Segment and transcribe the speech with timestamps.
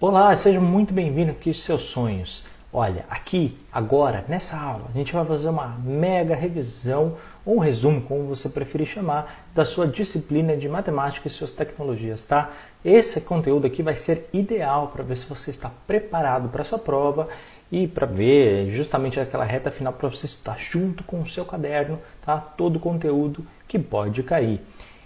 [0.00, 2.44] Olá, seja muito bem-vindo aqui aos seus sonhos.
[2.72, 7.16] Olha, aqui, agora, nessa aula, a gente vai fazer uma mega revisão
[7.46, 12.24] ou um resumo, como você preferir chamar, da sua disciplina de matemática e suas tecnologias,
[12.24, 12.50] tá?
[12.84, 16.78] Esse conteúdo aqui vai ser ideal para ver se você está preparado para a sua
[16.78, 17.28] prova
[17.70, 22.00] e para ver justamente aquela reta final para você estar junto com o seu caderno,
[22.26, 22.36] tá?
[22.38, 24.60] Todo o conteúdo que pode cair.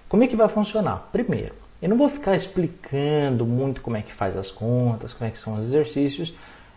[0.08, 1.10] Como é que vai funcionar?
[1.12, 5.30] Primeiro, eu não vou ficar explicando muito como é que faz as contas, como é
[5.30, 6.34] que são os exercícios,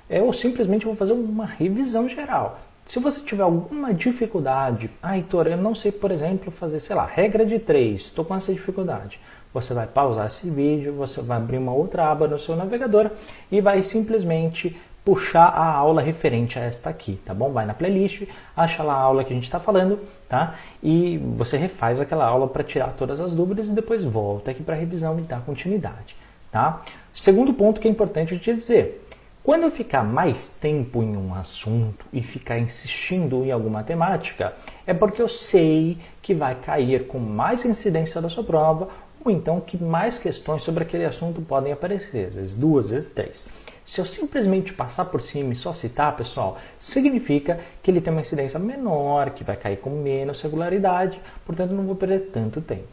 [0.09, 2.59] eu simplesmente vou fazer uma revisão geral.
[2.85, 7.05] Se você tiver alguma dificuldade, ah, Heitor, eu não sei, por exemplo, fazer, sei lá,
[7.05, 9.19] regra de 3, estou com essa dificuldade.
[9.53, 13.11] Você vai pausar esse vídeo, você vai abrir uma outra aba no seu navegador
[13.51, 17.51] e vai simplesmente puxar a aula referente a esta aqui, tá bom?
[17.51, 18.23] Vai na playlist,
[18.55, 20.55] acha lá a aula que a gente está falando, tá?
[20.81, 24.75] E você refaz aquela aula para tirar todas as dúvidas e depois volta aqui para
[24.75, 26.15] revisão e dar continuidade,
[26.51, 26.83] tá?
[27.13, 29.07] Segundo ponto que é importante eu te dizer,
[29.43, 34.53] quando eu ficar mais tempo em um assunto e ficar insistindo em alguma temática,
[34.85, 38.87] é porque eu sei que vai cair com mais incidência da sua prova
[39.25, 43.09] ou então que mais questões sobre aquele assunto podem aparecer, às vezes duas, às vezes
[43.09, 43.47] três.
[43.91, 48.21] Se eu simplesmente passar por cima e só citar, pessoal, significa que ele tem uma
[48.21, 52.87] incidência menor, que vai cair com menos regularidade, portanto não vou perder tanto tempo.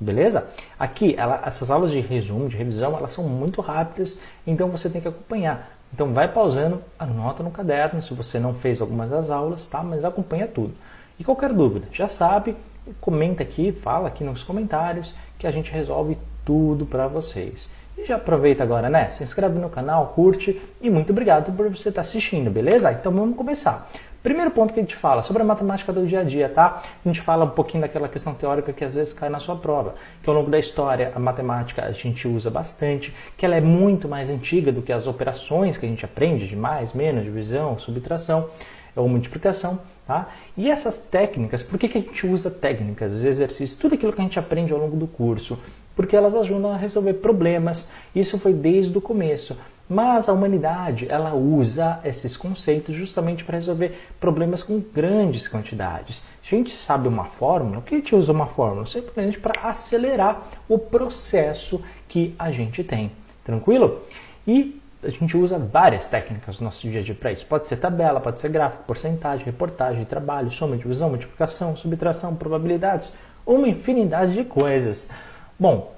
[0.00, 0.48] Beleza?
[0.78, 5.02] Aqui, ela, essas aulas de resumo, de revisão, elas são muito rápidas, então você tem
[5.02, 5.70] que acompanhar.
[5.92, 9.82] Então vai pausando, anota no caderno se você não fez algumas das aulas, tá?
[9.82, 10.72] Mas acompanha tudo.
[11.18, 12.56] E qualquer dúvida, já sabe,
[13.02, 17.70] comenta aqui, fala aqui nos comentários que a gente resolve tudo para vocês.
[17.98, 19.10] E já aproveita agora, né?
[19.10, 22.92] Se inscreve no canal, curte e muito obrigado por você estar assistindo, beleza?
[22.92, 23.90] Então vamos começar.
[24.22, 26.80] Primeiro ponto que a gente fala sobre a matemática do dia a dia, tá?
[27.04, 29.96] A gente fala um pouquinho daquela questão teórica que às vezes cai na sua prova,
[30.22, 34.08] que ao longo da história a matemática a gente usa bastante, que ela é muito
[34.08, 38.48] mais antiga do que as operações que a gente aprende de mais, menos, divisão, subtração
[38.94, 40.28] ou multiplicação, tá?
[40.56, 44.24] E essas técnicas, por que, que a gente usa técnicas, exercícios, tudo aquilo que a
[44.24, 45.58] gente aprende ao longo do curso?
[45.98, 47.88] Porque elas ajudam a resolver problemas.
[48.14, 49.56] Isso foi desde o começo.
[49.88, 56.22] Mas a humanidade, ela usa esses conceitos justamente para resolver problemas com grandes quantidades.
[56.40, 58.86] Se a gente sabe uma fórmula, o que a gente usa uma fórmula?
[58.86, 63.10] Simplesmente para acelerar o processo que a gente tem.
[63.42, 64.00] Tranquilo?
[64.46, 67.44] E a gente usa várias técnicas no nosso dia a dia para isso.
[67.44, 73.12] Pode ser tabela, pode ser gráfico, porcentagem, reportagem, trabalho, soma, divisão, multiplicação, subtração, probabilidades,
[73.44, 75.08] uma infinidade de coisas.
[75.58, 75.92] Bom,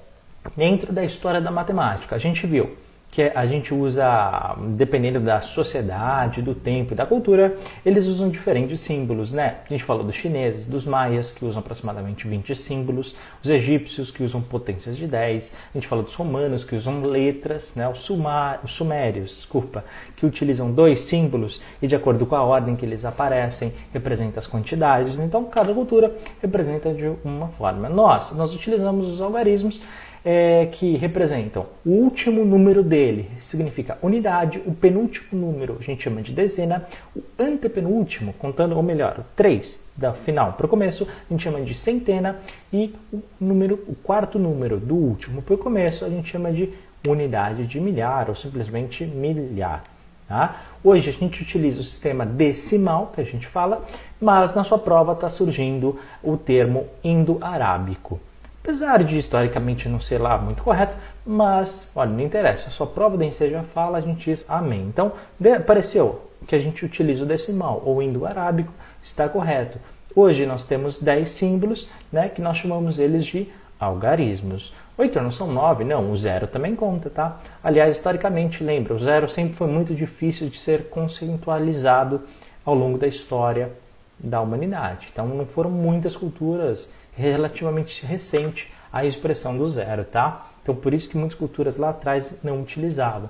[0.55, 2.75] dentro da história da matemática, a gente viu
[3.11, 7.55] que a gente usa, dependendo da sociedade, do tempo e da cultura,
[7.85, 9.57] eles usam diferentes símbolos, né?
[9.65, 13.13] A gente falou dos chineses, dos maias, que usam aproximadamente 20 símbolos,
[13.43, 17.75] os egípcios, que usam potências de 10, a gente falou dos romanos, que usam letras,
[17.75, 17.85] né?
[17.89, 19.83] Os, sumar, os sumérios, desculpa,
[20.15, 24.47] que utilizam dois símbolos e de acordo com a ordem que eles aparecem, representa as
[24.47, 27.89] quantidades, então cada cultura representa de uma forma.
[27.89, 29.81] Nós, nós utilizamos os algarismos,
[30.23, 36.21] é, que representam o último número dele, significa unidade, o penúltimo número a gente chama
[36.21, 41.43] de dezena, o antepenúltimo, contando, ou melhor, 3 da final para o começo, a gente
[41.43, 42.39] chama de centena,
[42.71, 46.69] e o número, o quarto número do último para o começo, a gente chama de
[47.07, 49.83] unidade de milhar, ou simplesmente milhar.
[50.27, 50.61] Tá?
[50.83, 53.85] Hoje a gente utiliza o sistema decimal, que a gente fala,
[54.19, 58.19] mas na sua prova está surgindo o termo indo-arábico.
[58.63, 60.95] Apesar de historicamente não ser lá muito correto,
[61.25, 64.85] mas olha, não interessa, a sua prova de já fala, a gente diz amém.
[64.87, 65.13] Então,
[65.57, 68.71] apareceu que a gente utiliza o decimal ou indo-arábico,
[69.01, 69.79] está correto.
[70.15, 73.47] Hoje nós temos 10 símbolos, né, que nós chamamos eles de
[73.79, 74.73] algarismos.
[74.95, 77.39] Oito não são nove, não, o zero também conta, tá?
[77.63, 82.21] Aliás, historicamente, lembra, o zero sempre foi muito difícil de ser conceitualizado
[82.63, 83.71] ao longo da história
[84.19, 85.07] da humanidade.
[85.11, 90.47] Então, não foram muitas culturas relativamente recente a expressão do zero, tá?
[90.61, 93.29] Então por isso que muitas culturas lá atrás não utilizavam.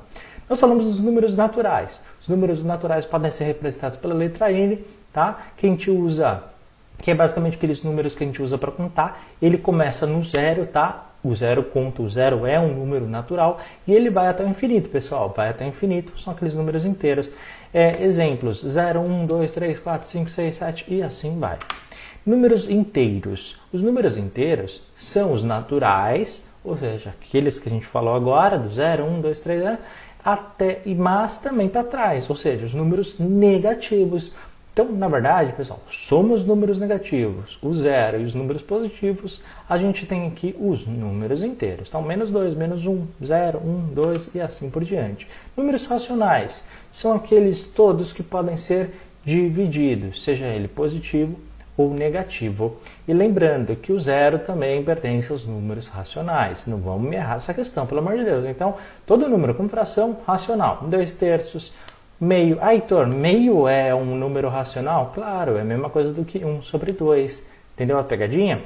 [0.49, 2.03] Nós falamos dos números naturais.
[2.21, 4.83] Os números naturais podem ser representados pela letra N,
[5.13, 5.37] tá?
[5.55, 6.43] Que a gente usa,
[6.97, 9.23] que é basicamente aqueles números que a gente usa para contar.
[9.41, 11.07] Ele começa no zero, tá?
[11.23, 14.89] O zero conta, o zero é um número natural e ele vai até o infinito,
[14.89, 15.31] pessoal.
[15.35, 17.29] Vai até o infinito, são aqueles números inteiros.
[17.73, 21.57] É, exemplos: 0, 1, 2, 3, 4, 5, 6, 7 e assim vai.
[22.23, 23.59] Números inteiros.
[23.73, 28.69] Os números inteiros são os naturais, ou seja, aqueles que a gente falou agora, do
[28.69, 29.79] 0, 1, 2, 3,
[30.23, 34.33] até, mas também para trás, ou seja, os números negativos.
[34.71, 40.05] Então, na verdade, pessoal, somos números negativos, o zero e os números positivos, a gente
[40.05, 41.89] tem aqui os números inteiros.
[41.89, 45.27] Então, menos 2, menos 1, 0, 1, 2 e assim por diante.
[45.57, 48.91] Números racionais são aqueles todos que podem ser
[49.25, 51.37] divididos, seja ele positivo
[51.81, 52.77] ou negativo.
[53.07, 56.67] E lembrando que o zero também pertence aos números racionais.
[56.67, 58.45] Não vamos me errar essa questão, pelo amor de Deus.
[58.45, 58.75] Então,
[59.05, 61.73] todo número com fração racional, 2 terços,
[62.21, 62.59] Meio.
[62.61, 65.09] Ah, Heitor, meio é um número racional?
[65.11, 67.49] Claro, é a mesma coisa do que 1 sobre 2.
[67.73, 68.61] Entendeu a pegadinha?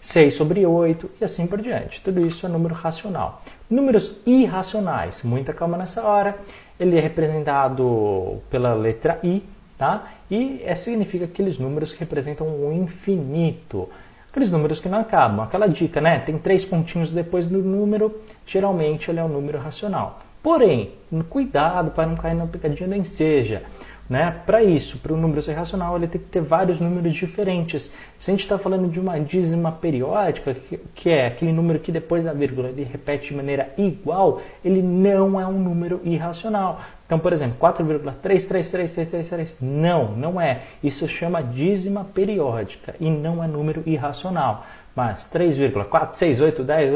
[0.00, 2.00] 6 sobre 8 e assim por diante.
[2.00, 3.42] Tudo isso é número racional.
[3.68, 6.38] Números irracionais, muita calma nessa hora.
[6.78, 9.42] Ele é representado pela letra I,
[9.80, 10.12] tá?
[10.30, 13.88] E é, significa aqueles números que representam o infinito.
[14.30, 15.40] Aqueles números que não acabam.
[15.40, 16.18] Aquela dica, né?
[16.18, 18.14] Tem três pontinhos depois do número,
[18.46, 20.20] geralmente ele é um número racional.
[20.42, 20.90] Porém,
[21.30, 23.62] cuidado para não cair na pegadinha nem seja.
[24.06, 24.34] Né?
[24.44, 27.92] Para isso, para o número ser racional, ele tem que ter vários números diferentes.
[28.18, 31.92] Se a gente está falando de uma dízima periódica, que, que, é aquele número que
[31.92, 36.80] depois da vírgula ele repete de maneira igual, ele não é um número irracional.
[37.10, 40.62] Então, por exemplo, 4,3333333, não, não é.
[40.80, 44.64] Isso chama dízima periódica e não é número irracional.
[44.94, 46.92] Mas 3,4, 6, 8, 10,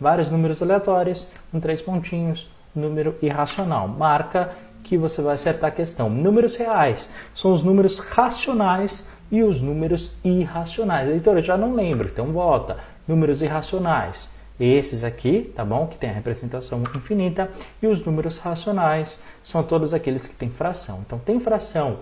[0.00, 3.88] vários números aleatórios com três pontinhos, número irracional.
[3.88, 4.52] Marca
[4.84, 6.08] que você vai acertar a questão.
[6.08, 11.08] Números reais são os números racionais e os números irracionais.
[11.08, 12.76] Leitor, eu já não lembro, então volta.
[13.04, 14.32] Números irracionais.
[14.60, 15.86] Esses aqui, tá bom?
[15.86, 17.50] Que tem a representação infinita.
[17.82, 21.02] E os números racionais são todos aqueles que têm fração.
[21.06, 22.00] Então, tem fração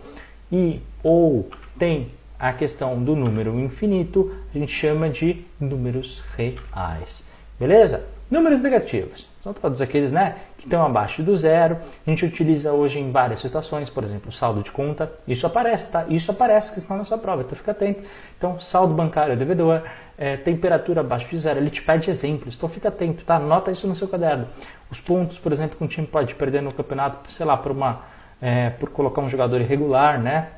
[0.51, 7.25] e ou tem a questão do número infinito, a gente chama de números reais.
[7.59, 8.07] Beleza?
[8.31, 9.27] Números negativos.
[9.43, 11.79] São todos aqueles né, que estão abaixo do zero.
[12.07, 15.11] A gente utiliza hoje em várias situações, por exemplo, saldo de conta.
[15.27, 16.05] Isso aparece, tá?
[16.09, 18.03] Isso aparece que está na sua prova, então fica atento.
[18.37, 19.83] Então, saldo bancário devedor,
[20.19, 21.59] é, temperatura abaixo de zero.
[21.59, 23.37] Ele te pede exemplos, então fica atento, tá?
[23.37, 24.47] Anota isso no seu caderno.
[24.91, 28.03] Os pontos, por exemplo, que um time pode perder no campeonato, sei lá, por, uma,
[28.43, 30.49] é, por colocar um jogador irregular, né?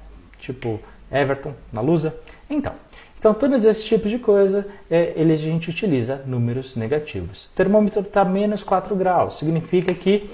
[0.41, 0.81] Tipo
[1.13, 2.17] Everton na Lusa.
[2.49, 2.73] Então,
[3.21, 7.45] então, todos esses tipos de coisa, é, ele, a gente utiliza números negativos.
[7.45, 10.31] O termômetro está menos 4 graus, significa que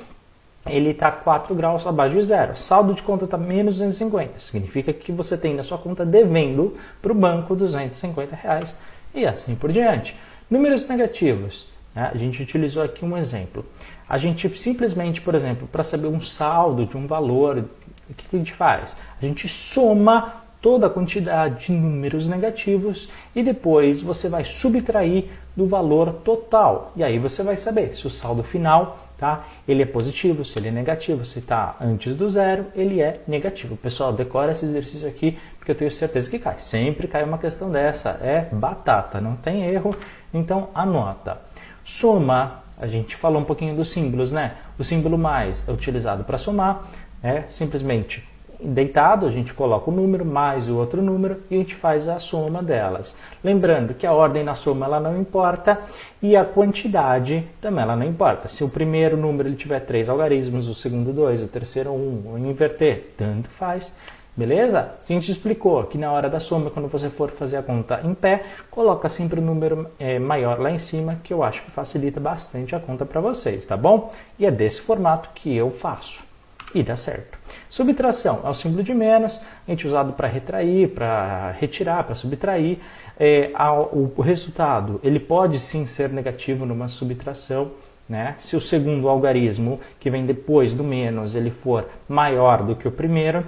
[0.64, 2.56] ele está 4 graus abaixo de zero.
[2.56, 7.10] Saldo de conta está menos 250, significa que você tem na sua conta devendo para
[7.10, 8.72] o banco 250 reais
[9.12, 10.16] e assim por diante.
[10.48, 12.12] Números negativos, né?
[12.14, 13.66] a gente utilizou aqui um exemplo.
[14.08, 17.64] A gente simplesmente, por exemplo, para saber um saldo de um valor,
[18.08, 18.96] o que, que a gente faz?
[19.20, 25.64] A gente soma toda a quantidade de números negativos e depois você vai subtrair do
[25.64, 26.90] valor total.
[26.96, 30.66] E aí você vai saber se o saldo final tá, ele é positivo, se ele
[30.66, 33.76] é negativo, se está antes do zero, ele é negativo.
[33.76, 36.58] Pessoal, decora esse exercício aqui porque eu tenho certeza que cai.
[36.58, 38.18] Sempre cai uma questão dessa.
[38.20, 39.94] É batata, não tem erro.
[40.34, 41.42] Então anota.
[41.84, 44.56] Soma, a gente falou um pouquinho dos símbolos, né?
[44.76, 46.88] O símbolo mais é utilizado para somar,
[47.22, 48.26] é simplesmente
[48.60, 52.18] deitado, a gente coloca o número mais o outro número e a gente faz a
[52.18, 53.16] soma delas.
[53.42, 55.80] Lembrando que a ordem na soma ela não importa
[56.22, 58.48] e a quantidade também ela não importa.
[58.48, 62.38] Se o primeiro número ele tiver três algarismos, o segundo dois, o terceiro um, ou
[62.38, 63.92] inverter, tanto faz.
[64.36, 64.92] Beleza?
[65.08, 68.12] A gente explicou que na hora da soma, quando você for fazer a conta em
[68.12, 72.20] pé, coloca sempre o número é, maior lá em cima, que eu acho que facilita
[72.20, 74.12] bastante a conta para vocês, tá bom?
[74.38, 76.25] E é desse formato que eu faço
[76.80, 77.38] e dá certo.
[77.68, 82.78] Subtração é o símbolo de menos, a gente usado para retrair, para retirar, para subtrair.
[83.18, 83.50] É,
[83.92, 87.72] o resultado ele pode sim ser negativo numa subtração,
[88.06, 88.34] né?
[88.38, 92.92] Se o segundo algarismo, que vem depois do menos, ele for maior do que o
[92.92, 93.44] primeiro,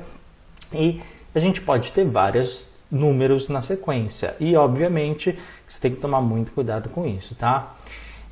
[0.73, 1.01] e
[1.35, 4.35] a gente pode ter vários números na sequência.
[4.41, 7.77] E, obviamente, você tem que tomar muito cuidado com isso, tá?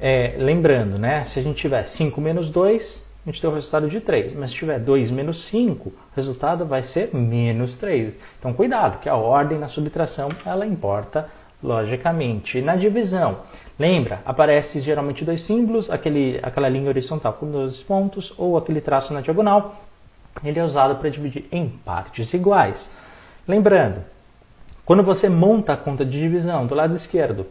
[0.01, 1.23] É, lembrando, né?
[1.25, 4.35] Se a gente tiver 5 menos 2, a gente tem o resultado de 3.
[4.35, 8.17] Mas se tiver 2 menos 5, o resultado vai ser menos 3.
[8.39, 11.29] Então cuidado, que a ordem na subtração ela importa
[11.63, 12.61] logicamente.
[12.63, 13.39] Na divisão,
[13.79, 19.13] lembra, aparece geralmente dois símbolos, aquele, aquela linha horizontal com dois pontos ou aquele traço
[19.13, 19.83] na diagonal.
[20.45, 22.93] Ele é usado para dividir em partes iguais.
[23.49, 24.05] Lembrando,
[24.85, 27.47] quando você monta a conta de divisão do lado esquerdo,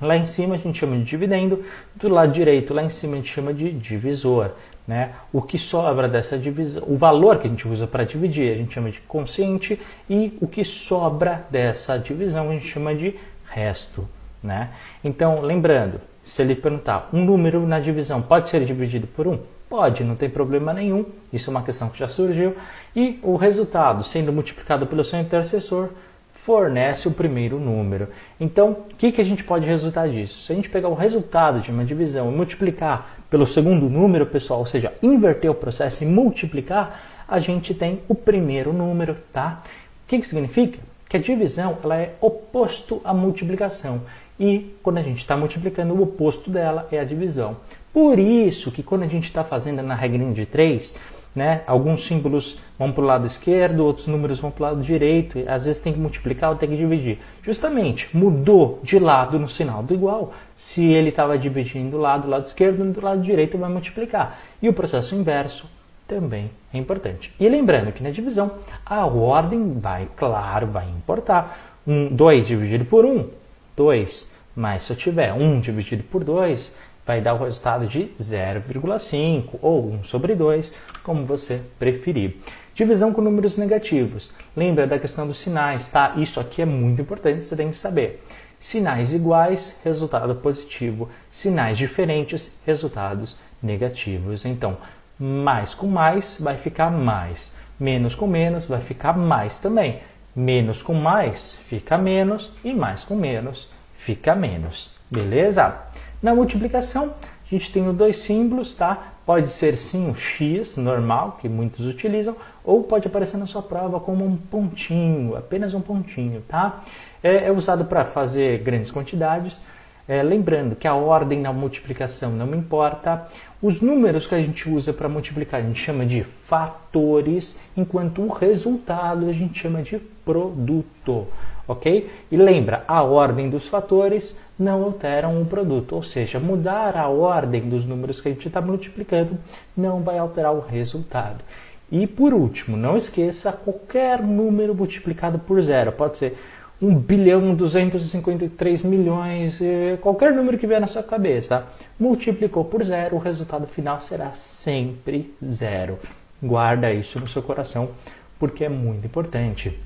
[0.00, 3.16] lá em cima a gente chama de dividendo, do lado direito lá em cima a
[3.16, 4.50] gente chama de divisor.
[4.86, 5.12] Né?
[5.32, 8.74] O que sobra dessa divisão, o valor que a gente usa para dividir, a gente
[8.74, 13.14] chama de consciente, e o que sobra dessa divisão a gente chama de
[13.48, 14.08] resto.
[14.42, 14.70] Né?
[15.04, 19.38] Então, lembrando, se ele perguntar, um número na divisão pode ser dividido por um?
[19.68, 21.06] Pode, não tem problema nenhum.
[21.32, 22.54] Isso é uma questão que já surgiu.
[22.94, 25.88] E o resultado, sendo multiplicado pelo seu intercessor,
[26.34, 28.08] fornece o primeiro número.
[28.38, 30.44] Então, o que, que a gente pode resultar disso?
[30.44, 34.60] Se a gente pegar o resultado de uma divisão e multiplicar pelo segundo número, pessoal,
[34.60, 39.62] ou seja, inverter o processo e multiplicar, a gente tem o primeiro número, tá?
[40.04, 40.78] O que, que significa?
[41.08, 44.02] Que a divisão ela é oposto à multiplicação.
[44.38, 47.56] E quando a gente está multiplicando, o oposto dela é a divisão.
[47.90, 50.94] Por isso que quando a gente está fazendo na regrinha de 3,
[51.34, 51.62] né?
[51.66, 55.48] Alguns símbolos vão para o lado esquerdo, outros números vão para o lado direito, e
[55.48, 57.18] às vezes tem que multiplicar ou tem que dividir.
[57.42, 62.30] Justamente, mudou de lado no sinal do igual, se ele estava dividindo do lado, do
[62.30, 64.38] lado esquerdo, do lado direito vai multiplicar.
[64.60, 65.66] E o processo inverso
[66.06, 67.32] também é importante.
[67.40, 68.52] E lembrando que na divisão,
[68.84, 71.70] a ordem vai, claro, vai importar.
[71.86, 73.28] 2 um, dividido por 1, um,
[73.76, 74.30] 2.
[74.54, 76.72] Mas se eu tiver 1 um dividido por 2,
[77.06, 82.36] vai dar o resultado de 0,5 ou 1 sobre 2, como você preferir.
[82.74, 84.30] Divisão com números negativos.
[84.56, 86.14] Lembra da questão dos sinais, tá?
[86.16, 88.22] Isso aqui é muito importante, você tem que saber.
[88.58, 91.08] Sinais iguais, resultado positivo.
[91.28, 94.44] Sinais diferentes, resultados negativos.
[94.44, 94.78] Então,
[95.18, 97.56] mais com mais vai ficar mais.
[97.78, 100.00] Menos com menos vai ficar mais também.
[100.34, 104.92] Menos com mais fica menos e mais com menos fica menos.
[105.10, 105.76] Beleza?
[106.22, 107.14] Na multiplicação,
[107.44, 109.12] a gente tem os dois símbolos, tá?
[109.26, 113.98] Pode ser sim o X normal, que muitos utilizam, ou pode aparecer na sua prova
[113.98, 116.80] como um pontinho, apenas um pontinho, tá?
[117.24, 119.60] É, é usado para fazer grandes quantidades.
[120.06, 123.26] É, lembrando que a ordem na multiplicação não importa.
[123.60, 128.28] Os números que a gente usa para multiplicar a gente chama de fatores, enquanto o
[128.28, 131.26] resultado a gente chama de produto
[131.66, 132.10] ok?
[132.30, 137.68] E lembra, a ordem dos fatores não alteram o produto, ou seja, mudar a ordem
[137.68, 139.38] dos números que a gente está multiplicando
[139.76, 141.44] não vai alterar o resultado.
[141.90, 146.38] E por último, não esqueça qualquer número multiplicado por zero, pode ser
[146.80, 149.60] 1 bilhão 253 milhões,
[150.00, 151.68] qualquer número que vier na sua cabeça,
[152.00, 155.98] multiplicou por zero, o resultado final será sempre zero.
[156.42, 157.90] Guarda isso no seu coração,
[158.36, 159.78] porque é muito importante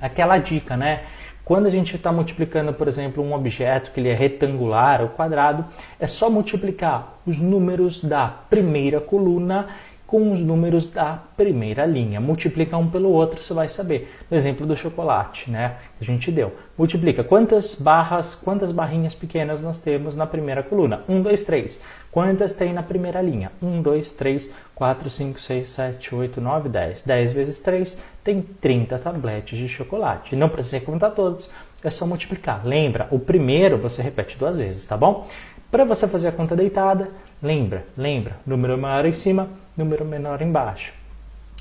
[0.00, 1.02] aquela dica, né?
[1.44, 5.64] Quando a gente está multiplicando, por exemplo, um objeto que ele é retangular ou quadrado,
[5.98, 9.66] é só multiplicar os números da primeira coluna
[10.08, 12.18] com os números da primeira linha.
[12.18, 14.10] Multiplica um pelo outro, você vai saber.
[14.30, 15.76] No exemplo do chocolate, né?
[15.98, 16.54] Que a gente deu.
[16.78, 21.02] Multiplica quantas barras, quantas barrinhas pequenas nós temos na primeira coluna.
[21.06, 21.82] 1, 2, 3.
[22.18, 23.52] Quantas tem na primeira linha?
[23.62, 27.02] 1, 2, 3, 4, 5, 6, 7, 8, 9, 10.
[27.04, 30.34] 10 vezes 3 tem 30 tabletes de chocolate.
[30.34, 31.48] Não precisa contar todos,
[31.80, 32.66] é só multiplicar.
[32.66, 35.28] Lembra, o primeiro você repete duas vezes, tá bom?
[35.70, 37.08] Para você fazer a conta deitada,
[37.40, 40.92] lembra, lembra, número maior em cima, número menor embaixo.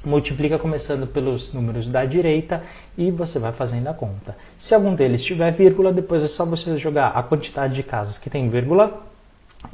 [0.03, 2.63] Multiplica começando pelos números da direita
[2.97, 4.35] e você vai fazendo a conta.
[4.57, 8.27] Se algum deles tiver vírgula, depois é só você jogar a quantidade de casas que
[8.27, 9.05] tem vírgula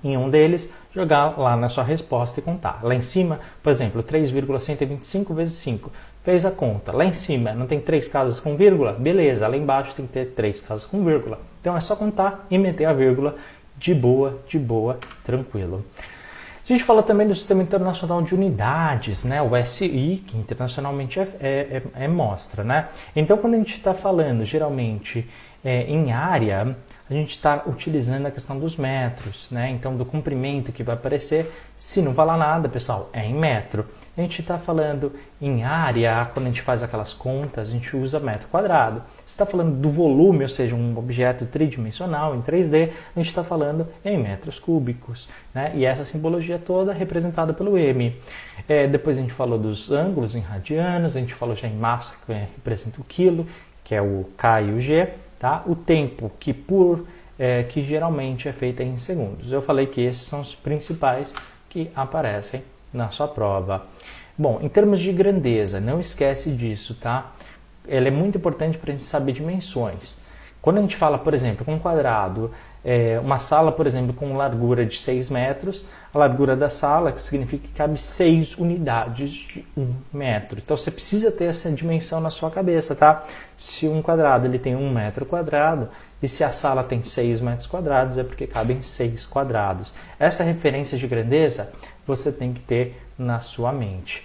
[0.03, 2.79] em um deles, jogar lá na sua resposta e contar.
[2.83, 5.91] Lá em cima, por exemplo, 3,125 vezes 5.
[6.23, 6.95] Fez a conta.
[6.95, 8.93] Lá em cima não tem três casas com vírgula?
[8.93, 11.39] Beleza, lá embaixo tem que ter três casas com vírgula.
[11.59, 13.35] Então é só contar e meter a vírgula
[13.77, 15.83] de boa, de boa, tranquilo.
[16.63, 19.41] A gente fala também do Sistema Internacional de Unidades, né?
[19.41, 22.63] o SI, que internacionalmente é, é, é, é mostra.
[22.63, 22.87] Né?
[23.13, 25.27] Então, quando a gente está falando geralmente
[25.63, 26.73] é, em área,
[27.09, 29.69] a gente está utilizando a questão dos metros, né?
[29.69, 31.51] então do comprimento que vai aparecer.
[31.75, 33.85] Se não falar nada, pessoal, é em metro.
[34.17, 38.19] A gente está falando em área, quando a gente faz aquelas contas, a gente usa
[38.19, 39.01] metro quadrado.
[39.25, 43.43] Se está falando do volume, ou seja, um objeto tridimensional em 3D, a gente está
[43.43, 45.27] falando em metros cúbicos.
[45.53, 45.73] Né?
[45.75, 48.15] E essa simbologia toda é representada pelo M.
[48.69, 52.15] É, depois a gente falou dos ângulos em radianos, a gente falou já em massa,
[52.25, 53.45] que representa o quilo,
[53.83, 55.09] que é o K e o G.
[55.43, 55.61] Tá?
[55.65, 57.05] O tempo, que por
[57.37, 59.51] é, que geralmente é feito em segundos.
[59.51, 61.35] Eu falei que esses são os principais
[61.67, 63.85] que aparecem na sua prova.
[64.37, 67.33] Bom, em termos de grandeza, não esquece disso, tá?
[67.85, 70.17] Ela é muito importante para a gente saber dimensões.
[70.61, 72.49] Quando a gente fala, por exemplo, com um quadrado,
[72.83, 77.21] é, uma sala, por exemplo, com largura de 6 metros, a largura da sala, que
[77.21, 80.59] significa que cabe 6 unidades de 1 metro.
[80.63, 83.23] Então você precisa ter essa dimensão na sua cabeça, tá?
[83.57, 85.89] Se um quadrado ele tem 1 metro quadrado,
[86.21, 89.93] e se a sala tem 6 metros quadrados, é porque cabem 6 quadrados.
[90.19, 91.73] Essa referência de grandeza
[92.05, 94.23] você tem que ter na sua mente.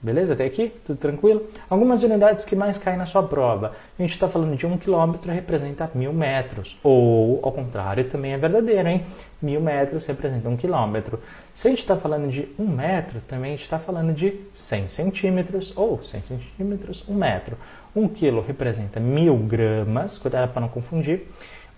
[0.00, 0.34] Beleza?
[0.34, 0.72] Até aqui?
[0.84, 1.46] Tudo tranquilo?
[1.70, 3.72] Algumas unidades que mais caem na sua prova.
[3.98, 6.78] A gente está falando de um quilômetro representa mil metros.
[6.82, 9.04] Ou, ao contrário, também é verdadeiro, hein?
[9.40, 11.18] Mil metros representa um quilômetro.
[11.54, 14.88] Se a gente está falando de um metro, também a gente está falando de 100
[14.88, 15.72] centímetros.
[15.74, 17.56] Ou 100 centímetros, um metro.
[17.94, 20.18] Um quilo representa mil gramas.
[20.18, 21.26] Cuidado para não confundir.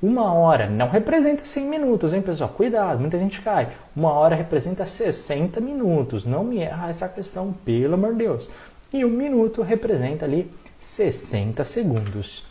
[0.01, 2.49] Uma hora não representa 100 minutos, hein, pessoal?
[2.51, 3.69] Cuidado, muita gente cai.
[3.97, 6.25] Uma hora representa 60 minutos.
[6.25, 8.49] Não me erra essa questão, pelo amor de Deus.
[8.93, 12.47] E um minuto representa ali 60 segundos.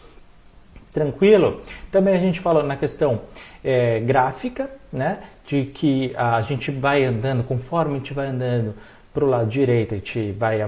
[0.92, 1.62] Tranquilo?
[1.90, 3.22] Também a gente falou na questão
[3.64, 5.20] é, gráfica, né?
[5.46, 8.76] De que a gente vai andando, conforme a gente vai andando
[9.18, 10.60] para o lado direito, a gente vai,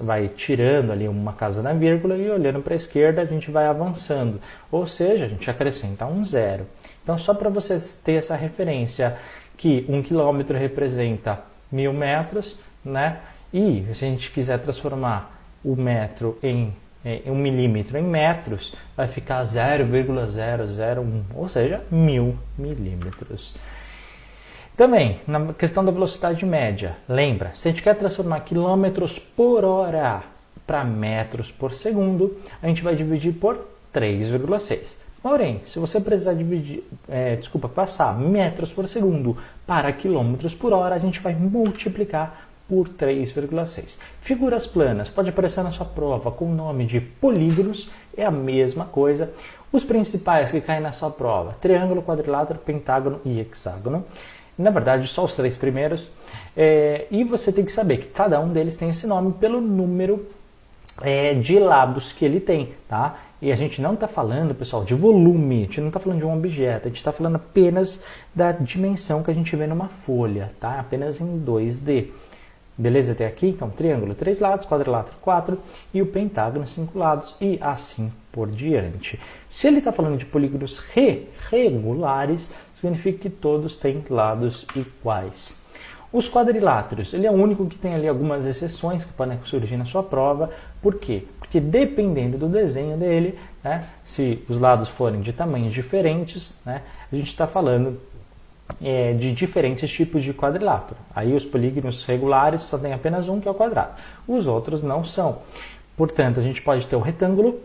[0.00, 3.66] vai tirando ali uma casa na vírgula e olhando para a esquerda a gente vai
[3.66, 4.40] avançando.
[4.72, 6.66] Ou seja, a gente acrescenta um zero.
[7.02, 9.18] Então, só para vocês ter essa referência
[9.58, 13.18] que um quilômetro representa mil metros, né?
[13.52, 16.72] E se a gente quiser transformar o metro em,
[17.04, 23.54] em um milímetro em metros, vai ficar 0,001, ou seja, mil milímetros.
[24.78, 30.22] Também, na questão da velocidade média, lembra, se a gente quer transformar quilômetros por hora
[30.64, 33.58] para metros por segundo, a gente vai dividir por
[33.92, 34.96] 3,6.
[35.20, 40.94] Porém, se você precisar dividir, é, desculpa, passar metros por segundo para quilômetros por hora,
[40.94, 43.98] a gente vai multiplicar por 3,6.
[44.20, 48.84] Figuras planas, pode aparecer na sua prova com o nome de polígonos, é a mesma
[48.84, 49.32] coisa.
[49.72, 54.04] Os principais que caem na sua prova, triângulo, quadrilátero, pentágono e hexágono
[54.58, 56.10] na verdade só os três primeiros,
[56.56, 60.26] é, e você tem que saber que cada um deles tem esse nome pelo número
[61.00, 63.18] é, de lados que ele tem, tá?
[63.40, 66.26] E a gente não está falando, pessoal, de volume, a gente não está falando de
[66.26, 68.02] um objeto, a gente está falando apenas
[68.34, 70.80] da dimensão que a gente vê numa folha, tá?
[70.80, 72.08] Apenas em 2D.
[72.80, 73.48] Beleza até aqui?
[73.48, 75.58] Então, triângulo, três lados, quadrilátero, quatro,
[75.92, 79.18] e o pentágono, cinco lados, e assim por diante.
[79.48, 85.58] Se ele está falando de polígonos re regulares, significa que todos têm lados iguais.
[86.12, 89.84] Os quadriláteros, ele é o único que tem ali algumas exceções que podem surgir na
[89.84, 90.48] sua prova.
[90.80, 91.24] Por quê?
[91.38, 96.82] Porque dependendo do desenho dele, né, se os lados forem de tamanhos diferentes, né,
[97.12, 98.00] a gente está falando
[98.82, 100.98] é, de diferentes tipos de quadrilátero.
[101.14, 103.92] Aí os polígonos regulares só tem apenas um, que é o quadrado.
[104.26, 105.38] Os outros não são.
[105.96, 107.60] Portanto, a gente pode ter o retângulo,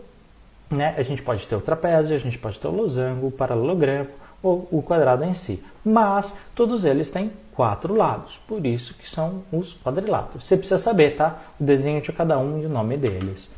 [0.70, 0.94] né?
[0.96, 4.08] a gente pode ter o trapézio, a gente pode ter o losango, o paralelogramo
[4.42, 5.62] ou o quadrado em si.
[5.84, 10.44] Mas todos eles têm quatro lados, por isso que são os quadriláteros.
[10.44, 11.38] Você precisa saber, tá?
[11.60, 13.50] O desenho de cada um e o nome deles.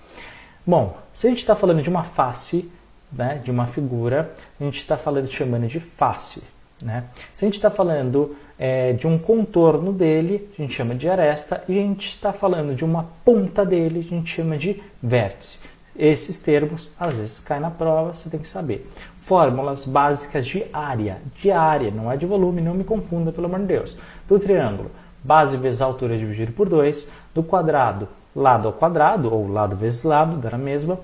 [0.67, 2.71] Bom, se a gente está falando de uma face,
[3.11, 6.43] né, de uma figura, a gente está falando chamando de face.
[6.81, 7.05] Né?
[7.35, 11.63] Se a gente está falando é, de um contorno dele, a gente chama de aresta,
[11.69, 15.61] e a gente está falando de uma ponta dele, a gente chama de vértice.
[15.99, 18.91] Esses termos às vezes caem na prova, você tem que saber.
[19.17, 23.61] Fórmulas básicas de área, de área, não é de volume, não me confunda, pelo amor
[23.61, 23.97] de Deus.
[24.29, 24.91] Do triângulo,
[25.25, 27.09] base vezes altura dividido por 2.
[27.35, 31.01] Do quadrado, lado ao quadrado, ou lado vezes lado, dá a mesma.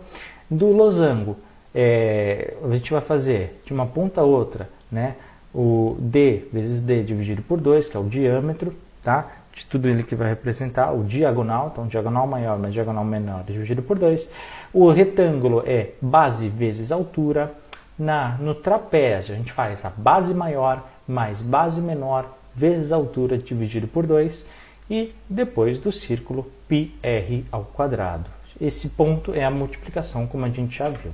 [0.48, 1.36] Do losango,
[1.74, 5.16] é, a gente vai fazer de uma ponta a outra, né?
[5.54, 9.30] O d vezes d dividido por 2, que é o diâmetro, tá?
[9.54, 13.82] de tudo ele que vai representar, o diagonal, então diagonal maior mais diagonal menor dividido
[13.82, 14.30] por 2.
[14.72, 17.52] O retângulo é base vezes altura.
[17.98, 23.86] Na, no trapézio, a gente faz a base maior mais base menor vezes altura dividido
[23.86, 24.46] por 2.
[24.90, 28.30] E depois do círculo, πr ao quadrado.
[28.60, 31.12] Esse ponto é a multiplicação, como a gente já viu.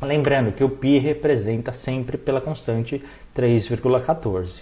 [0.00, 3.02] Lembrando que o π representa sempre pela constante
[3.36, 4.60] 3,14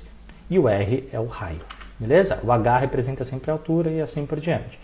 [0.49, 1.61] e o R é o raio,
[1.99, 2.40] beleza?
[2.42, 4.79] O H representa sempre a altura e assim por diante.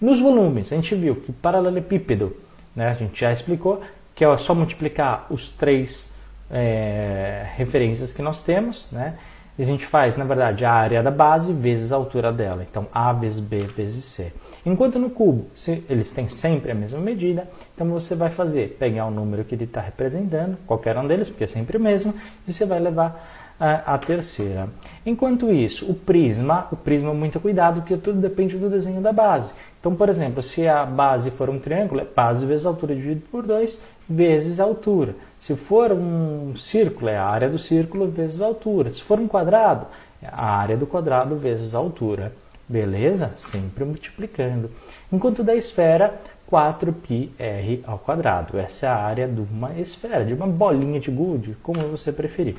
[0.00, 2.36] Nos volumes, a gente viu que paralelepípedo,
[2.74, 3.80] né, a gente já explicou,
[4.14, 6.14] que é só multiplicar os três
[6.50, 9.14] é, referências que nós temos, né?
[9.58, 12.66] E a gente faz, na verdade, a área da base vezes a altura dela.
[12.68, 14.32] Então, A vezes B vezes C.
[14.64, 15.46] Enquanto no cubo,
[15.88, 19.64] eles têm sempre a mesma medida, então você vai fazer, pegar o número que ele
[19.64, 22.12] está representando, qualquer um deles, porque é sempre o mesmo,
[22.46, 24.68] e você vai levar a, a terceira.
[25.04, 29.54] Enquanto isso, o prisma, o prisma muito cuidado, porque tudo depende do desenho da base.
[29.80, 33.26] Então, por exemplo, se a base for um triângulo, é base vezes a altura dividido
[33.30, 35.14] por 2 vezes a altura.
[35.46, 38.90] Se for um círculo, é a área do círculo vezes a altura.
[38.90, 39.86] Se for um quadrado,
[40.20, 42.32] é a área do quadrado vezes a altura.
[42.68, 43.32] Beleza?
[43.36, 44.72] Sempre multiplicando.
[45.12, 48.58] Enquanto da esfera, 4πr ao quadrado.
[48.58, 52.56] Essa é a área de uma esfera, de uma bolinha de gude, como você preferir.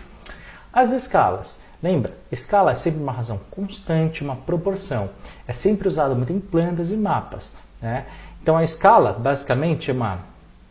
[0.71, 1.59] As escalas.
[1.83, 5.09] Lembra, escala é sempre uma razão constante, uma proporção.
[5.45, 7.53] É sempre usado muito em plantas e mapas.
[7.81, 8.05] Né?
[8.41, 10.19] Então a escala basicamente é uma.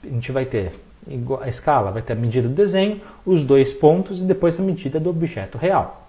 [0.03, 0.86] A gente vai ter
[1.41, 4.99] a escala vai ter a medida do desenho, os dois pontos e depois a medida
[4.99, 6.07] do objeto real.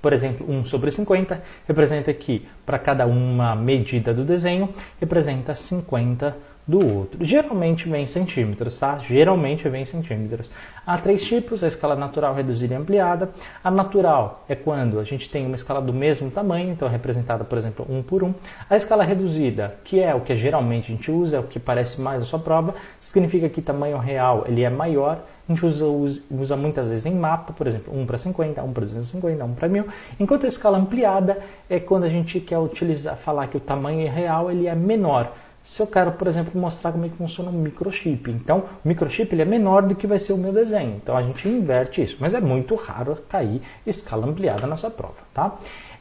[0.00, 4.68] Por exemplo, 1 sobre 50 representa que para cada uma medida do desenho
[5.00, 7.22] representa 50 do outro.
[7.22, 8.98] Geralmente vem em centímetros, tá?
[8.98, 10.50] Geralmente vem em centímetros.
[10.86, 13.30] Há três tipos: a escala natural, reduzida e ampliada.
[13.62, 17.44] A natural é quando a gente tem uma escala do mesmo tamanho, então é representada,
[17.44, 18.34] por exemplo, 1 por 1.
[18.68, 22.00] A escala reduzida, que é o que geralmente a gente usa, é o que parece
[22.00, 25.22] mais a sua prova, significa que tamanho real ele é maior.
[25.46, 28.72] A gente usa, usa, usa muitas vezes em mapa, por exemplo, 1 para 50, 1
[28.72, 29.86] para 250, 1 para 1000.
[30.18, 34.50] Enquanto a escala ampliada é quando a gente quer utilizar, falar que o tamanho real
[34.50, 35.30] ele é menor
[35.64, 38.30] se eu quero, por exemplo, mostrar como é que funciona um microchip.
[38.30, 41.00] Então, o microchip ele é menor do que vai ser o meu desenho.
[41.02, 42.18] Então, a gente inverte isso.
[42.20, 45.56] Mas é muito raro cair escala ampliada na sua prova, tá?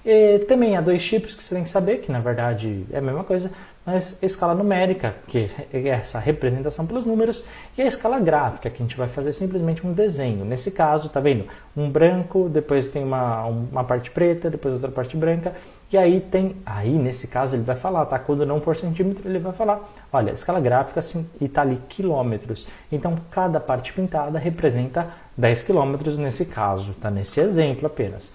[0.06, 3.02] E também há dois chips que você tem que saber, que na verdade é a
[3.02, 3.50] mesma coisa,
[3.86, 7.44] mas a escala numérica, que é essa representação pelos números,
[7.78, 10.46] e a escala gráfica, que a gente vai fazer simplesmente um desenho.
[10.46, 11.46] Nesse caso, tá vendo?
[11.76, 15.54] Um branco, depois tem uma, uma parte preta, depois outra parte branca,
[15.92, 18.18] e aí tem, aí nesse caso ele vai falar, tá?
[18.18, 22.68] Quando não por centímetro, ele vai falar, olha, escala gráfica assim, e tá ali quilômetros.
[22.92, 27.12] Então cada parte pintada representa 10 quilômetros nesse caso, tá?
[27.12, 28.32] Nesse exemplo apenas.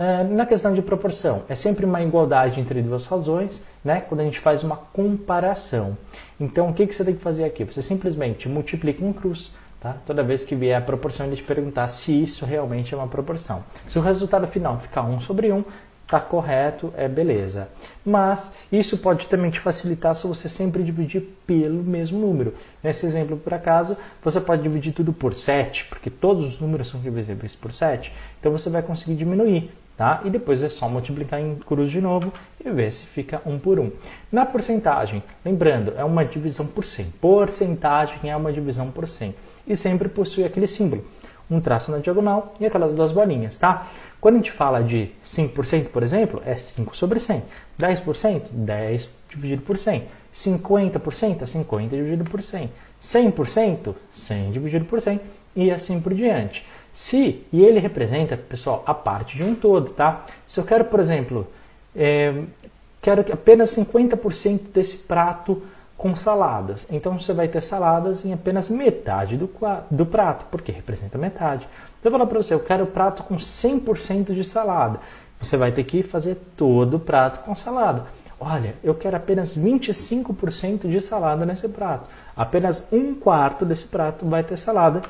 [0.00, 4.00] Uh, na questão de proporção, é sempre uma igualdade entre duas razões, né?
[4.00, 5.94] Quando a gente faz uma comparação.
[6.40, 7.64] Então o que, que você tem que fazer aqui?
[7.64, 9.96] Você simplesmente multiplica em cruz, Tá?
[10.04, 13.64] Toda vez que vier a proporção, ele te perguntar se isso realmente é uma proporção.
[13.88, 15.64] Se o resultado final ficar 1 sobre 1,
[16.10, 17.68] está correto, é beleza.
[18.04, 22.52] Mas isso pode também te facilitar se você sempre dividir pelo mesmo número.
[22.82, 27.00] Nesse exemplo, por acaso, você pode dividir tudo por 7, porque todos os números são
[27.00, 29.70] divisíveis por 7, então você vai conseguir diminuir.
[30.00, 30.22] Tá?
[30.24, 33.78] E depois é só multiplicar em cruz de novo e ver se fica um por
[33.78, 33.92] um.
[34.32, 37.10] Na porcentagem, lembrando, é uma divisão por 100.
[37.20, 39.34] Porcentagem é uma divisão por 100
[39.66, 41.04] e sempre possui aquele símbolo
[41.50, 43.88] um traço na diagonal e aquelas duas bolinhas, tá?
[44.18, 47.42] Quando a gente fala de 5%, por exemplo, é 5 sobre 100.
[47.78, 50.04] 10%, 10 dividido por 100.
[50.32, 52.70] 50%, 50 dividido por 100.
[53.02, 55.20] 100%, 100 dividido por 100
[55.56, 56.64] e assim por diante.
[56.92, 60.24] Se, e ele representa, pessoal, a parte de um todo, tá?
[60.46, 61.46] Se eu quero, por exemplo,
[61.94, 62.42] é,
[63.00, 65.62] quero que apenas 50% desse prato
[65.96, 66.86] com saladas.
[66.90, 69.50] Então você vai ter saladas em apenas metade do,
[69.90, 71.68] do prato, porque representa metade.
[71.98, 74.98] Então eu vou falar para você, eu quero o prato com 100% de salada.
[75.38, 78.06] Você vai ter que fazer todo o prato com salada.
[78.38, 82.08] Olha, eu quero apenas 25% de salada nesse prato.
[82.34, 85.02] Apenas um quarto desse prato vai ter salada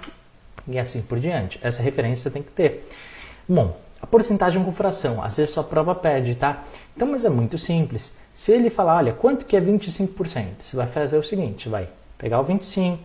[0.67, 1.59] e assim por diante.
[1.63, 2.89] Essa referência você tem que ter.
[3.49, 6.65] Bom, a porcentagem com fração, às vezes sua prova pede, tá?
[6.97, 8.15] Então, mas é muito simples.
[8.33, 10.47] Se ele falar, olha, quanto que é 25%?
[10.65, 12.99] Você vai fazer o seguinte, vai pegar o 25,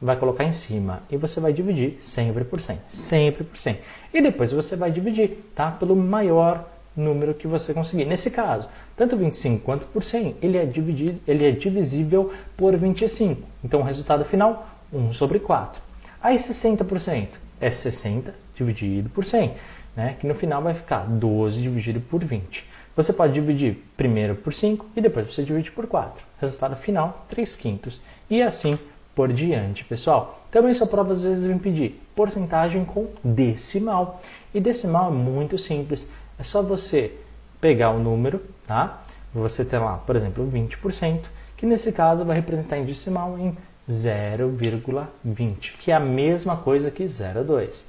[0.00, 3.78] vai colocar em cima e você vai dividir sempre por 100, sempre por 100.
[4.12, 5.70] E depois você vai dividir, tá?
[5.70, 8.04] Pelo maior número que você conseguir.
[8.04, 13.42] Nesse caso, tanto 25 quanto por 100, ele é dividido, ele é divisível por 25.
[13.62, 15.89] Então o resultado final 1 sobre 4.
[16.22, 17.28] Aí 60%
[17.60, 19.54] é 60 dividido por 100,
[19.96, 20.16] né?
[20.20, 22.66] Que no final vai ficar 12 dividido por 20.
[22.96, 26.24] Você pode dividir primeiro por 5 e depois você divide por 4.
[26.40, 28.00] Resultado final, 3 quintos.
[28.28, 28.78] E assim
[29.14, 30.44] por diante, pessoal.
[30.50, 34.20] Também sua prova às vezes vem pedir porcentagem com decimal.
[34.52, 36.06] E decimal é muito simples.
[36.38, 37.14] É só você
[37.60, 39.02] pegar o número, tá?
[39.32, 41.20] Você tem lá, por exemplo, 20%,
[41.56, 43.56] que nesse caso vai representar em decimal em
[43.90, 47.86] 0,20, que é a mesma coisa que 0,2.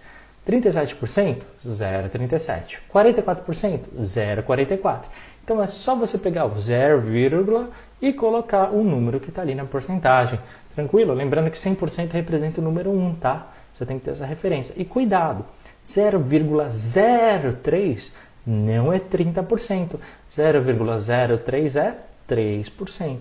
[0.48, 2.80] 37%, 0,37.
[2.92, 5.04] 44%, 0,44.
[5.44, 7.04] Então é só você pegar o 0,
[8.02, 10.40] e colocar o número que está ali na porcentagem.
[10.74, 11.14] Tranquilo?
[11.14, 13.52] Lembrando que 100% representa o número 1, tá?
[13.74, 14.74] Você tem que ter essa referência.
[14.76, 15.46] E cuidado,
[15.86, 18.14] 0,03
[18.46, 20.00] não é 30%.
[20.30, 21.96] 0,03 é
[22.28, 23.18] 3%.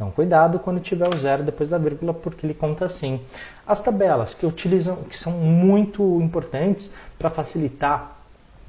[0.00, 3.20] Então, cuidado quando tiver o zero depois da vírgula, porque ele conta assim.
[3.66, 8.16] As tabelas que utilizam, que são muito importantes para facilitar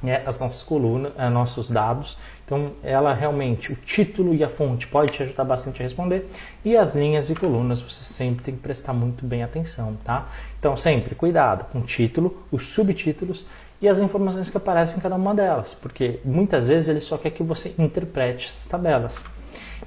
[0.04, 2.17] né, as nossas colunas, uh, nossos dados.
[2.46, 6.30] Então, ela realmente, o título e a fonte pode te ajudar bastante a responder.
[6.65, 10.28] E as linhas e colunas, você sempre tem que prestar muito bem atenção, tá?
[10.60, 13.46] Então, sempre cuidado com o título, os subtítulos
[13.82, 17.30] e as informações que aparecem em cada uma delas, porque muitas vezes ele só quer
[17.30, 19.24] que você interprete essas tabelas.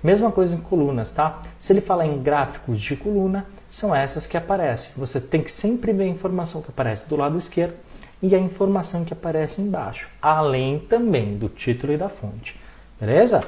[0.02, 1.42] Mesma coisa em colunas, tá?
[1.58, 4.92] Se ele falar em gráficos de coluna, são essas que aparecem.
[4.96, 7.74] Você tem que sempre ver a informação que aparece do lado esquerdo
[8.22, 12.58] e a informação que aparece embaixo, além também do título e da fonte.
[13.00, 13.44] Beleza?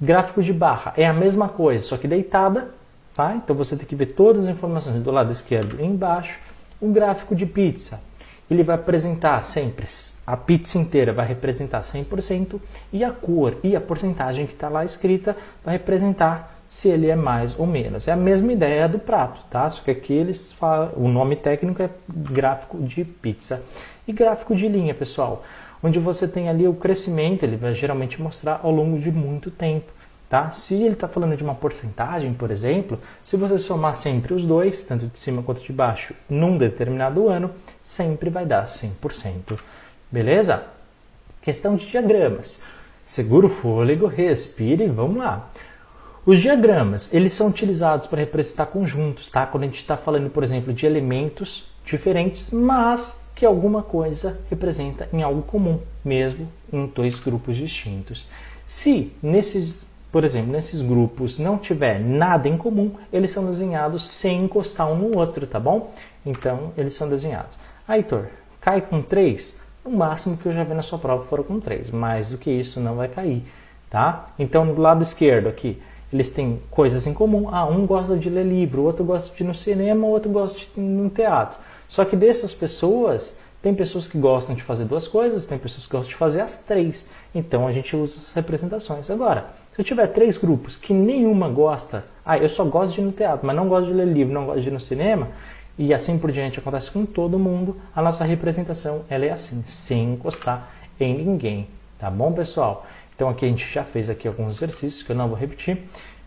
[0.00, 2.70] Gráfico de barra é a mesma coisa, só que deitada,
[3.14, 3.34] tá?
[3.34, 6.38] Então você tem que ver todas as informações do lado esquerdo e embaixo.
[6.80, 8.00] Um gráfico de pizza,
[8.50, 9.86] ele vai apresentar sempre,
[10.26, 12.60] a pizza inteira vai representar 100%
[12.92, 17.16] e a cor e a porcentagem que está lá escrita vai representar se ele é
[17.16, 18.06] mais ou menos.
[18.08, 19.68] É a mesma ideia do prato, tá?
[19.70, 23.62] Só que aqui eles falam, o nome técnico é gráfico de pizza.
[24.06, 25.44] E gráfico de linha, pessoal,
[25.82, 29.97] onde você tem ali o crescimento, ele vai geralmente mostrar ao longo de muito tempo.
[30.28, 30.50] Tá?
[30.50, 34.84] Se ele está falando de uma porcentagem, por exemplo, se você somar sempre os dois,
[34.84, 37.50] tanto de cima quanto de baixo, num determinado ano,
[37.82, 39.58] sempre vai dar 100%.
[40.12, 40.64] Beleza?
[41.40, 42.60] Questão de diagramas.
[43.06, 45.48] Segura o fôlego, respire e vamos lá.
[46.26, 49.46] Os diagramas, eles são utilizados para representar conjuntos, tá?
[49.46, 55.08] Quando a gente está falando, por exemplo, de elementos diferentes, mas que alguma coisa representa
[55.10, 58.28] em algo comum, mesmo em dois grupos distintos.
[58.66, 64.44] Se nesses, por exemplo, nesses grupos não tiver nada em comum, eles são desenhados sem
[64.44, 65.92] encostar um no outro, tá bom?
[66.24, 67.58] Então, eles são desenhados.
[67.86, 68.04] Aí,
[68.60, 69.54] cai com 3?
[69.84, 71.90] O máximo que eu já vi na sua prova foram com 3.
[71.90, 73.44] Mais do que isso não vai cair,
[73.90, 74.26] tá?
[74.38, 75.80] Então, do lado esquerdo aqui,
[76.12, 77.48] eles têm coisas em comum.
[77.52, 80.30] Ah, um gosta de ler livro, o outro gosta de ir no cinema, o outro
[80.30, 81.58] gosta de ir no teatro.
[81.86, 85.92] Só que dessas pessoas, tem pessoas que gostam de fazer duas coisas, tem pessoas que
[85.92, 87.08] gostam de fazer as três.
[87.34, 89.10] Então a gente usa as representações.
[89.10, 89.46] Agora,
[89.78, 93.12] se eu tiver três grupos que nenhuma gosta, ah, eu só gosto de ir no
[93.12, 95.28] teatro, mas não gosto de ler livro, não gosto de ir no cinema,
[95.78, 100.14] e assim por diante acontece com todo mundo, a nossa representação ela é assim, sem
[100.14, 101.68] encostar em ninguém.
[101.96, 102.88] Tá bom, pessoal?
[103.14, 105.78] Então aqui a gente já fez aqui alguns exercícios que eu não vou repetir,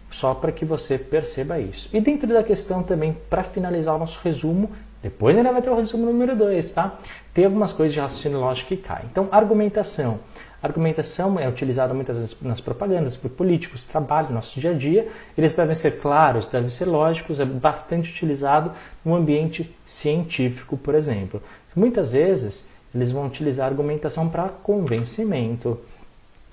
[0.09, 1.89] só para que você perceba isso.
[1.91, 4.71] E dentro da questão também, para finalizar o nosso resumo,
[5.03, 6.97] depois ainda vai ter o resumo número 2, tá?
[7.33, 9.07] Tem algumas coisas de raciocínio lógico que caem.
[9.11, 10.19] Então, argumentação.
[10.61, 15.07] Argumentação é utilizada muitas vezes nas propagandas por políticos, trabalho, no nosso dia a dia.
[15.37, 18.71] Eles devem ser claros, devem ser lógicos, é bastante utilizado
[19.03, 21.41] no ambiente científico, por exemplo.
[21.75, 25.79] Muitas vezes eles vão utilizar argumentação para convencimento.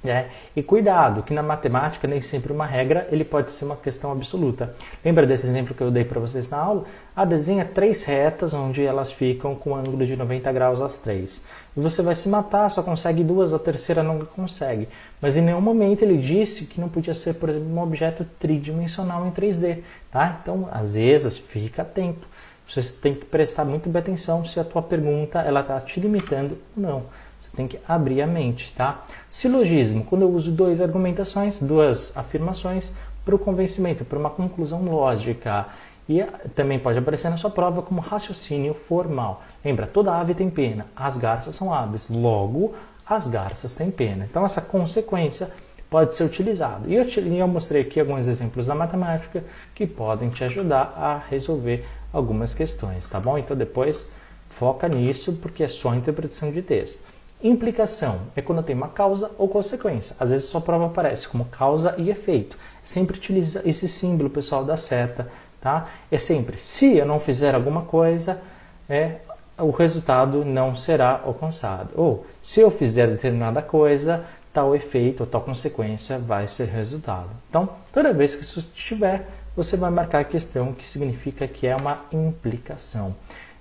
[0.05, 4.13] É, e cuidado, que na matemática nem sempre uma regra ele pode ser uma questão
[4.13, 4.73] absoluta.
[5.05, 6.85] Lembra desse exemplo que eu dei para vocês na aula?
[7.19, 11.43] A desenha três retas onde elas ficam com um ângulo de 90 graus as três.
[11.77, 14.89] E você vai se matar, só consegue duas, a terceira não consegue.
[15.21, 19.27] Mas em nenhum momento ele disse que não podia ser, por exemplo, um objeto tridimensional
[19.27, 19.79] em 3D.
[20.13, 20.39] Tá?
[20.41, 22.25] Então, às vezes, fica atento.
[22.69, 26.57] Você tem que prestar muito bem atenção se a tua pergunta ela está te limitando
[26.77, 27.03] ou não.
[27.41, 29.05] Você tem que abrir a mente, tá?
[29.29, 35.67] Silogismo, quando eu uso duas argumentações, duas afirmações para o convencimento, para uma conclusão lógica.
[36.09, 36.23] E
[36.55, 39.43] também pode aparecer na sua prova como raciocínio formal.
[39.63, 42.75] Lembra, toda ave tem pena, as garças são aves, logo
[43.07, 44.25] as garças têm pena.
[44.25, 45.51] Então essa consequência
[45.91, 46.87] pode ser utilizada.
[46.87, 49.45] E eu, eu mostrei aqui alguns exemplos da matemática
[49.75, 53.39] que podem te ajudar a resolver algumas questões, tá bom?
[53.39, 54.11] Então depois
[54.49, 57.03] foca nisso porque é só interpretação de texto.
[57.41, 60.17] Implicação é quando tem uma causa ou consequência.
[60.19, 62.59] Às vezes sua prova aparece como causa e efeito.
[62.83, 65.89] Sempre utiliza esse símbolo, pessoal, da seta, tá?
[66.11, 68.41] É sempre, se eu não fizer alguma coisa,
[68.89, 69.17] é,
[69.59, 71.91] o resultado não será alcançado.
[71.97, 77.29] Ou, se eu fizer determinada coisa, tal efeito ou tal consequência vai ser resultado.
[77.49, 81.75] Então, toda vez que isso estiver, você vai marcar a questão que significa que é
[81.75, 83.15] uma implicação.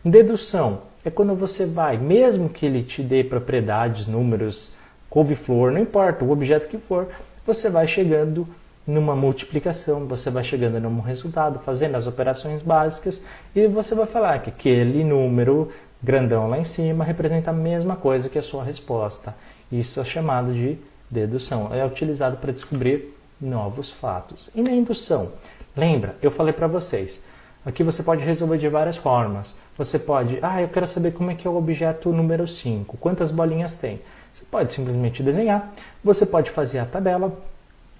[0.05, 4.73] Dedução é quando você vai, mesmo que ele te dê propriedades, números,
[5.09, 7.07] couve-flor, não importa o objeto que for,
[7.45, 8.47] você vai chegando
[8.87, 13.21] numa multiplicação, você vai chegando num resultado, fazendo as operações básicas
[13.53, 15.69] e você vai falar que aquele número
[16.01, 19.35] grandão lá em cima representa a mesma coisa que a sua resposta.
[19.69, 20.77] Isso é chamado de
[21.11, 21.73] dedução.
[21.73, 24.49] É utilizado para descobrir novos fatos.
[24.55, 25.33] E na indução?
[25.75, 27.21] Lembra, eu falei para vocês,
[27.67, 29.57] Aqui você pode resolver de várias formas.
[29.77, 33.29] Você pode, ah, eu quero saber como é que é o objeto número 5, quantas
[33.29, 33.99] bolinhas tem.
[34.33, 37.37] Você pode simplesmente desenhar, você pode fazer a tabela,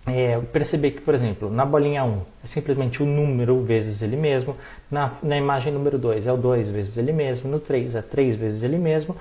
[0.07, 4.55] é, perceber que, por exemplo, na bolinha 1 é simplesmente o número vezes ele mesmo,
[4.89, 8.35] na, na imagem número 2 é o 2 vezes ele mesmo, no 3 é 3
[8.35, 9.15] vezes ele mesmo,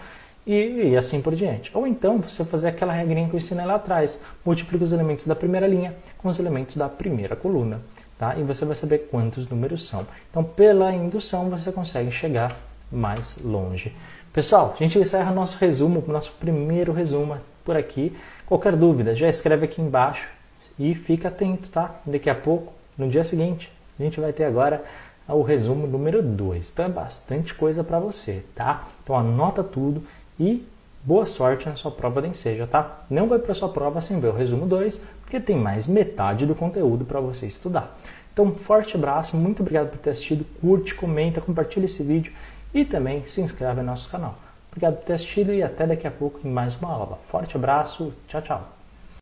[0.47, 1.71] e, e, assim por diante.
[1.75, 5.35] Ou então você fazer aquela regrinha que eu ensinei lá atrás, multiplica os elementos da
[5.35, 7.81] primeira linha com os elementos da primeira coluna
[8.19, 8.37] tá?
[8.37, 10.07] E você vai saber quantos números são.
[10.31, 12.57] Então, pela indução, você consegue chegar
[12.91, 13.95] mais longe.
[14.33, 18.17] Pessoal, a gente encerra nosso resumo, nosso primeiro resumo por aqui.
[18.47, 20.29] Qualquer dúvida, já escreve aqui embaixo
[20.79, 21.97] e fica atento, tá?
[22.05, 24.85] Daqui a pouco, no dia seguinte, a gente vai ter agora
[25.29, 26.71] o resumo número 2.
[26.71, 28.87] Então é bastante coisa para você, tá?
[29.03, 30.03] Então anota tudo
[30.39, 30.67] e
[31.03, 33.05] boa sorte na sua prova da Enseja, tá?
[33.09, 36.55] Não vai para sua prova sem ver o resumo 2, porque tem mais metade do
[36.55, 37.97] conteúdo para você estudar.
[38.33, 42.33] Então, forte abraço, muito obrigado por ter assistido, curte, comenta, compartilha esse vídeo
[42.75, 44.35] e também se inscreve no nosso canal.
[44.69, 47.19] Obrigado por ter assistido e até daqui a pouco em mais uma aula.
[47.27, 48.76] Forte abraço, tchau, tchau.